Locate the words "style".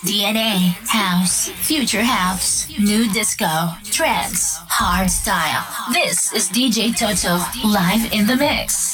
5.10-5.66